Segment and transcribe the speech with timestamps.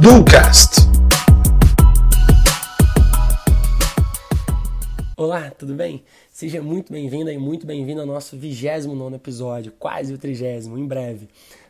[0.00, 0.88] Ducast.
[5.16, 6.02] Olá, tudo bem?
[6.32, 11.28] Seja muito bem-vindo e muito bem-vindo ao nosso 29 episódio, quase o trigésimo, em breve.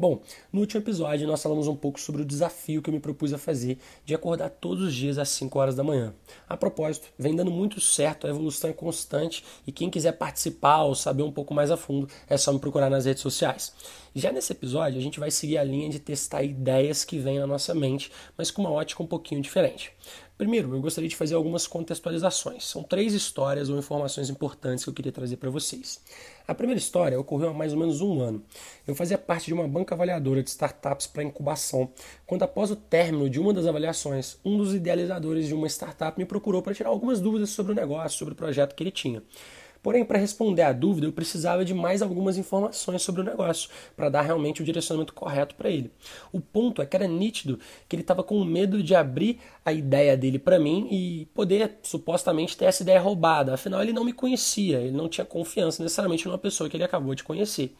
[0.00, 3.34] Bom, no último episódio nós falamos um pouco sobre o desafio que eu me propus
[3.34, 6.14] a fazer de acordar todos os dias às 5 horas da manhã.
[6.48, 10.94] A propósito, vem dando muito certo, a evolução é constante e quem quiser participar ou
[10.94, 13.74] saber um pouco mais a fundo é só me procurar nas redes sociais.
[14.14, 17.46] Já nesse episódio a gente vai seguir a linha de testar ideias que vêm na
[17.46, 19.92] nossa mente, mas com uma ótica um pouquinho diferente.
[20.40, 22.64] Primeiro, eu gostaria de fazer algumas contextualizações.
[22.64, 26.00] São três histórias ou informações importantes que eu queria trazer para vocês.
[26.48, 28.42] A primeira história ocorreu há mais ou menos um ano.
[28.86, 31.92] Eu fazia parte de uma banca avaliadora de startups para incubação,
[32.26, 36.24] quando após o término de uma das avaliações, um dos idealizadores de uma startup me
[36.24, 39.22] procurou para tirar algumas dúvidas sobre o negócio, sobre o projeto que ele tinha.
[39.82, 44.10] Porém, para responder à dúvida, eu precisava de mais algumas informações sobre o negócio, para
[44.10, 45.90] dar realmente o direcionamento correto para ele.
[46.32, 50.16] O ponto é que era nítido que ele estava com medo de abrir a ideia
[50.16, 53.54] dele para mim e poder supostamente ter essa ideia roubada.
[53.54, 57.14] Afinal, ele não me conhecia, ele não tinha confiança necessariamente numa pessoa que ele acabou
[57.14, 57.74] de conhecer.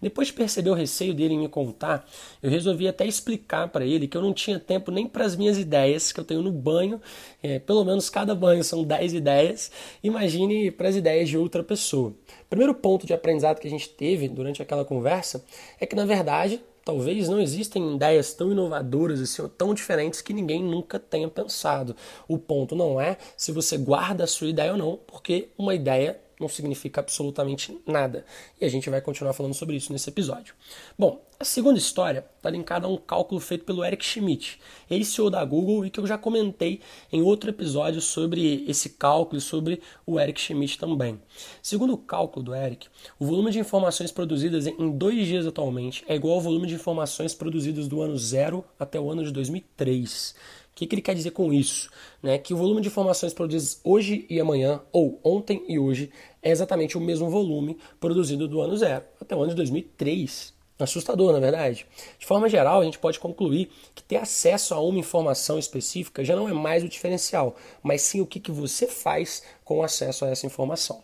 [0.00, 2.08] Depois de perceber o receio dele em me contar,
[2.40, 5.58] eu resolvi até explicar para ele que eu não tinha tempo nem para as minhas
[5.58, 7.00] ideias que eu tenho no banho.
[7.42, 9.72] É, pelo menos cada banho são 10 ideias.
[10.02, 12.10] Imagine para as ideias de outra pessoa.
[12.10, 15.44] O primeiro ponto de aprendizado que a gente teve durante aquela conversa
[15.80, 20.32] é que, na verdade, talvez não existem ideias tão inovadoras assim, ou tão diferentes que
[20.32, 21.94] ninguém nunca tenha pensado.
[22.26, 26.18] O ponto não é se você guarda a sua ideia ou não, porque uma ideia
[26.40, 28.24] não significa absolutamente nada.
[28.60, 30.54] E a gente vai continuar falando sobre isso nesse episódio.
[30.98, 34.58] Bom, a segunda história está linkada a um cálculo feito pelo Eric Schmidt,
[34.90, 36.80] ex-CEO da Google e que eu já comentei
[37.12, 41.20] em outro episódio sobre esse cálculo e sobre o Eric Schmidt também.
[41.62, 42.88] Segundo o cálculo do Eric,
[43.20, 47.34] o volume de informações produzidas em dois dias atualmente é igual ao volume de informações
[47.34, 50.34] produzidas do ano zero até o ano de 2003
[50.78, 51.90] que, que ele quer dizer com isso?
[52.22, 52.38] Né?
[52.38, 56.96] Que o volume de informações produzidas hoje e amanhã, ou ontem e hoje, é exatamente
[56.96, 60.56] o mesmo volume produzido do ano zero até o ano de 2003.
[60.78, 61.84] Assustador, na verdade.
[62.16, 66.36] De forma geral, a gente pode concluir que ter acesso a uma informação específica já
[66.36, 70.28] não é mais o diferencial, mas sim o que, que você faz com acesso a
[70.28, 71.02] essa informação.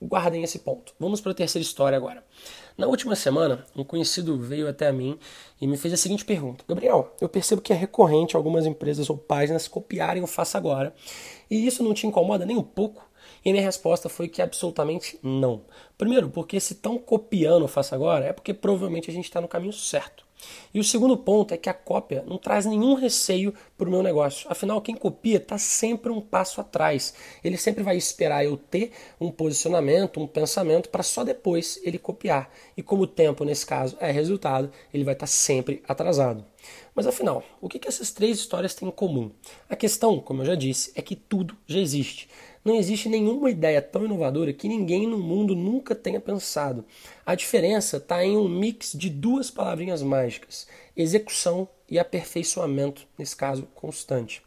[0.00, 0.92] Guardem esse ponto.
[1.00, 2.22] Vamos para a terceira história agora.
[2.76, 5.18] Na última semana, um conhecido veio até mim
[5.58, 9.16] e me fez a seguinte pergunta: Gabriel, eu percebo que é recorrente algumas empresas ou
[9.16, 10.94] páginas copiarem o Faça Agora,
[11.50, 13.08] e isso não te incomoda nem um pouco?
[13.42, 15.62] E minha resposta foi que absolutamente não.
[15.96, 19.48] Primeiro, porque se estão copiando o Faça Agora, é porque provavelmente a gente está no
[19.48, 20.25] caminho certo.
[20.72, 24.02] E o segundo ponto é que a cópia não traz nenhum receio para o meu
[24.02, 24.46] negócio.
[24.50, 27.14] Afinal, quem copia está sempre um passo atrás.
[27.42, 32.50] Ele sempre vai esperar eu ter um posicionamento, um pensamento, para só depois ele copiar.
[32.76, 36.44] E como o tempo, nesse caso, é resultado, ele vai estar tá sempre atrasado.
[36.94, 39.30] Mas afinal, o que, que essas três histórias têm em comum?
[39.68, 42.28] A questão, como eu já disse, é que tudo já existe.
[42.66, 46.84] Não existe nenhuma ideia tão inovadora que ninguém no mundo nunca tenha pensado.
[47.24, 50.66] A diferença está em um mix de duas palavrinhas mágicas:
[50.96, 54.42] execução e aperfeiçoamento, nesse caso, constante.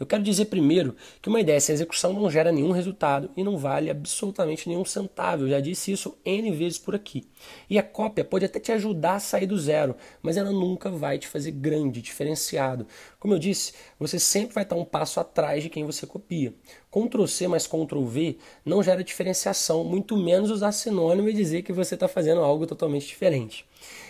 [0.00, 3.58] Eu quero dizer primeiro que uma ideia sem execução não gera nenhum resultado e não
[3.58, 5.44] vale absolutamente nenhum centavo.
[5.44, 7.28] Eu já disse isso N vezes por aqui.
[7.68, 11.18] E a cópia pode até te ajudar a sair do zero, mas ela nunca vai
[11.18, 12.86] te fazer grande, diferenciado.
[13.18, 16.54] Como eu disse, você sempre vai estar um passo atrás de quem você copia.
[16.90, 21.74] Ctrl C mais Ctrl V não gera diferenciação, muito menos usar sinônimo e dizer que
[21.74, 23.66] você está fazendo algo totalmente diferente.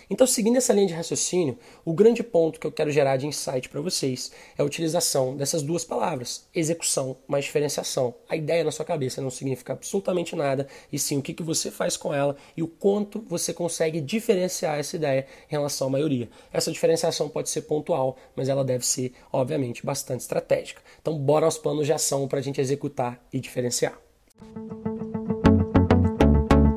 [0.09, 3.69] Então, seguindo essa linha de raciocínio, o grande ponto que eu quero gerar de insight
[3.69, 8.15] para vocês é a utilização dessas duas palavras, execução mais diferenciação.
[8.29, 11.71] A ideia na sua cabeça não significa absolutamente nada, e sim o que, que você
[11.71, 16.29] faz com ela e o quanto você consegue diferenciar essa ideia em relação à maioria.
[16.53, 20.83] Essa diferenciação pode ser pontual, mas ela deve ser, obviamente, bastante estratégica.
[21.01, 23.99] Então, bora aos planos de ação para a gente executar e diferenciar.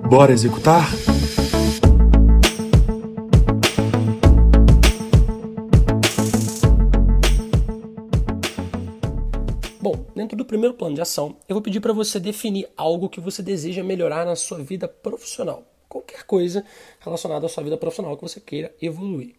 [0.10, 0.88] Bora executar?
[10.24, 13.44] Dentro do primeiro plano de ação, eu vou pedir para você definir algo que você
[13.44, 15.66] deseja melhorar na sua vida profissional.
[15.90, 16.66] Qualquer coisa
[17.02, 19.36] relacionada à sua vida profissional que você queira evoluir.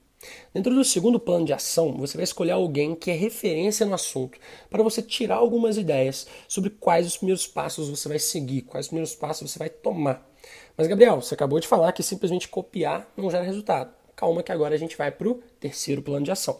[0.52, 4.38] Dentro do segundo plano de ação, você vai escolher alguém que é referência no assunto
[4.70, 8.88] para você tirar algumas ideias sobre quais os primeiros passos você vai seguir, quais os
[8.88, 10.26] primeiros passos você vai tomar.
[10.76, 13.92] Mas, Gabriel, você acabou de falar que simplesmente copiar não gera resultado.
[14.14, 16.58] Calma que agora a gente vai para o terceiro plano de ação.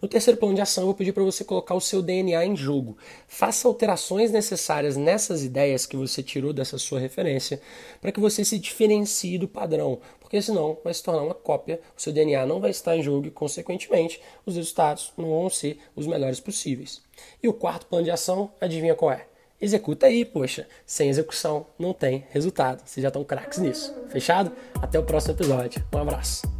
[0.00, 2.56] No terceiro plano de ação, eu vou pedir para você colocar o seu DNA em
[2.56, 2.96] jogo.
[3.28, 7.60] Faça alterações necessárias nessas ideias que você tirou dessa sua referência
[8.00, 12.00] para que você se diferencie do padrão, porque senão vai se tornar uma cópia, o
[12.00, 16.06] seu DNA não vai estar em jogo e, consequentemente, os resultados não vão ser os
[16.06, 17.02] melhores possíveis.
[17.42, 19.26] E o quarto plano de ação, adivinha qual é?
[19.60, 20.66] Executa aí, poxa.
[20.86, 22.82] Sem execução não tem resultado.
[22.84, 23.94] Vocês já estão craques nisso.
[24.08, 24.52] Fechado?
[24.80, 25.84] Até o próximo episódio.
[25.94, 26.59] Um abraço.